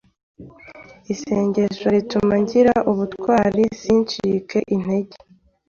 Isengesho 1.13 1.85
rituma 1.95 2.35
ngira 2.43 2.73
ubutwari, 2.91 3.63
sincike 3.79 4.59
intege, 4.75 5.15